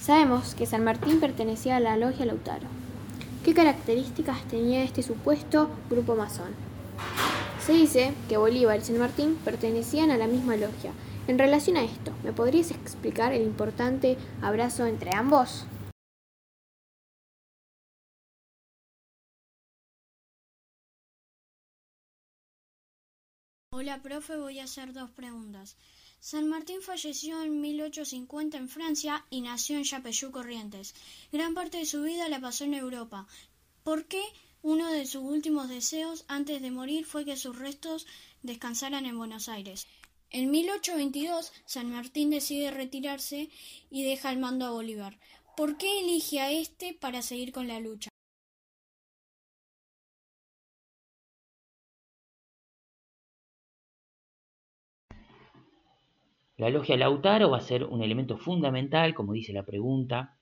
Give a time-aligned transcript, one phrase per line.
[0.00, 2.66] Sabemos que San Martín pertenecía a la logia Lautaro.
[3.44, 6.54] ¿Qué características tenía este supuesto grupo masón?
[7.60, 10.92] Se dice que Bolívar y San Martín pertenecían a la misma logia.
[11.26, 15.66] En relación a esto, ¿me podrías explicar el importante abrazo entre ambos?
[23.70, 25.76] Hola, profe, voy a hacer dos preguntas.
[26.22, 30.94] San Martín falleció en 1850 en Francia y nació en Chapeyú, Corrientes.
[31.32, 33.26] Gran parte de su vida la pasó en Europa.
[33.84, 34.22] ¿Por qué
[34.60, 38.06] uno de sus últimos deseos antes de morir fue que sus restos
[38.42, 39.86] descansaran en Buenos Aires?
[40.28, 43.48] En 1822, San Martín decide retirarse
[43.90, 45.18] y deja el mando a Bolívar.
[45.56, 48.09] ¿Por qué elige a este para seguir con la lucha?
[56.60, 60.36] La logia Lautaro va a ser un elemento fundamental, como dice la pregunta,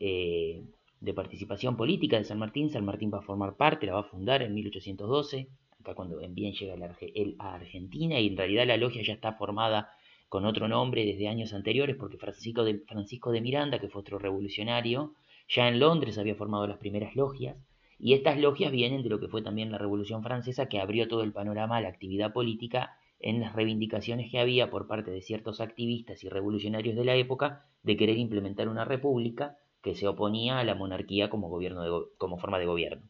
[0.00, 0.64] eh,
[0.98, 2.70] de participación política de San Martín.
[2.70, 5.46] San Martín va a formar parte, la va a fundar en 1812,
[5.78, 9.90] acá cuando bien llega él a Argentina, y en realidad la logia ya está formada
[10.28, 14.18] con otro nombre desde años anteriores, porque Francisco de, Francisco de Miranda, que fue otro
[14.18, 15.14] revolucionario,
[15.48, 17.56] ya en Londres había formado las primeras logias,
[17.96, 21.22] y estas logias vienen de lo que fue también la Revolución Francesa, que abrió todo
[21.22, 25.60] el panorama a la actividad política en las reivindicaciones que había por parte de ciertos
[25.60, 30.64] activistas y revolucionarios de la época de querer implementar una república que se oponía a
[30.64, 33.02] la monarquía como, gobierno como forma de gobierno.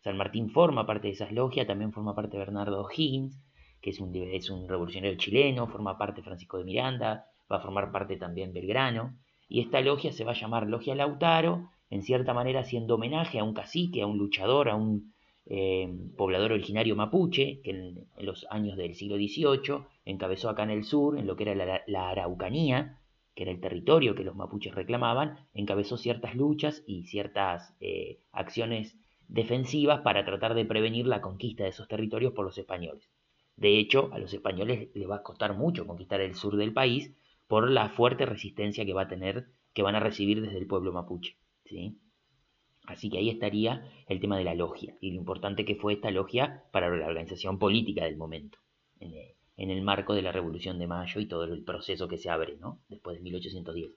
[0.00, 3.40] San Martín forma parte de esas logias, también forma parte Bernardo Higgins,
[3.80, 7.92] que es un, es un revolucionario chileno, forma parte Francisco de Miranda, va a formar
[7.92, 9.16] parte también Belgrano,
[9.48, 13.44] y esta logia se va a llamar Logia Lautaro, en cierta manera haciendo homenaje a
[13.44, 15.12] un cacique, a un luchador, a un
[15.48, 20.84] eh, poblador originario mapuche, que en, los años del siglo XVIII encabezó acá en el
[20.84, 22.98] sur, en lo que era la, Araucanía,
[23.34, 28.96] que era el territorio que los mapuches reclamaban, encabezó ciertas luchas y ciertas eh, acciones
[29.28, 33.08] defensivas para tratar de prevenir la conquista de esos territorios por los españoles.
[33.56, 37.12] De hecho, a los españoles les va a costar mucho conquistar el sur del país
[37.46, 40.92] por la fuerte resistencia que va a tener, que van a recibir desde el pueblo
[40.92, 41.36] mapuche.
[41.64, 41.98] ¿sí?
[42.86, 46.10] Así que ahí estaría el tema de la logia y lo importante que fue esta
[46.10, 48.58] logia para la organización política del momento,
[49.00, 52.56] en el, marco de la Revolución de Mayo y todo el proceso que se abre
[52.60, 52.80] ¿no?
[52.88, 53.90] después de 1810.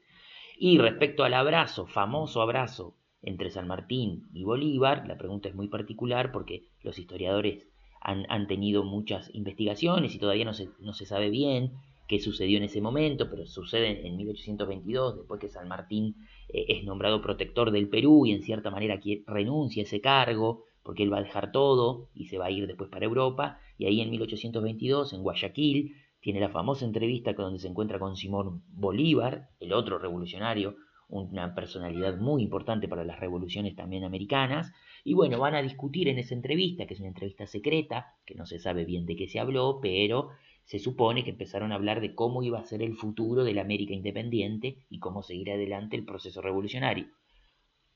[0.58, 5.68] Y respecto al abrazo, famoso abrazo entre San Martín y Bolívar, la pregunta es muy
[5.68, 7.68] particular porque los historiadores
[8.02, 11.74] han, tenido muchas investigaciones y todavía no se, no se sabe bien
[12.10, 16.16] qué sucedió en ese momento, pero sucede en 1822, después que San Martín
[16.50, 21.04] eh, es nombrado protector del Perú y en cierta manera renuncia a ese cargo, porque
[21.04, 24.02] él va a dejar todo y se va a ir después para Europa, y ahí
[24.02, 29.72] en 1822, en Guayaquil, tiene la famosa entrevista donde se encuentra con Simón Bolívar, el
[29.72, 30.78] otro revolucionario,
[31.10, 36.18] una personalidad muy importante para las revoluciones también americanas, y bueno, van a discutir en
[36.18, 39.40] esa entrevista, que es una entrevista secreta, que no se sabe bien de qué se
[39.40, 40.30] habló, pero
[40.70, 43.62] se supone que empezaron a hablar de cómo iba a ser el futuro de la
[43.62, 47.08] América independiente y cómo seguir adelante el proceso revolucionario.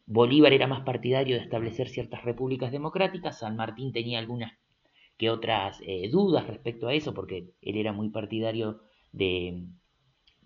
[0.08, 4.54] Bolívar era más partidario de establecer ciertas repúblicas democráticas, San Martín tenía algunas
[5.20, 8.82] que otras eh, dudas respecto a eso, porque él era muy partidario
[9.12, 9.68] de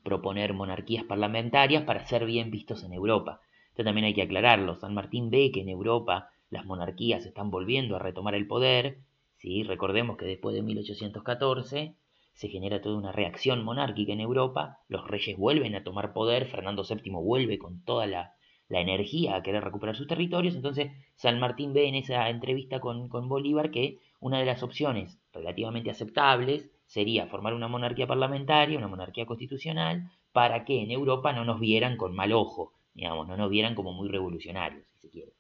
[0.04, 3.40] proponer monarquías parlamentarias para ser bien vistos en Europa.
[3.70, 4.76] Esto también hay que aclararlo.
[4.76, 8.98] San Martín ve que en Europa las monarquías están volviendo a retomar el poder.
[9.38, 9.64] ¿sí?
[9.64, 11.96] Recordemos que después de 1814
[12.38, 16.84] se genera toda una reacción monárquica en Europa, los reyes vuelven a tomar poder, Fernando
[16.88, 18.36] VII vuelve con toda la,
[18.70, 23.28] energía a querer recuperar sus territorios, entonces San Martín ve en esa entrevista con, con
[23.28, 29.26] Bolívar que una de las opciones relativamente aceptables sería formar una monarquía parlamentaria, una monarquía
[29.26, 33.74] constitucional, para que en Europa no nos vieran con mal ojo, digamos, no nos vieran
[33.74, 35.32] como muy revolucionarios, si se quiere.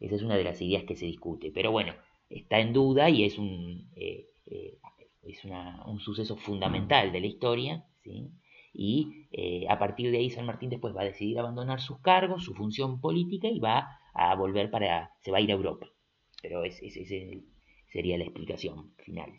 [0.00, 1.92] Esa es una de las ideas que se discute, pero bueno,
[2.30, 4.28] está en duda y es un, eh,
[5.44, 8.30] es un suceso fundamental de la historia, ¿sí?
[8.72, 12.44] y eh, a partir de ahí San Martín después va a decidir abandonar sus cargos,
[12.44, 15.86] su función política y va a volver para, se va a ir a Europa.
[16.42, 16.86] Pero esa
[17.88, 19.32] sería la explicación final.